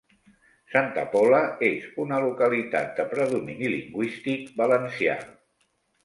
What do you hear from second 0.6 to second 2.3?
Santa Pola és una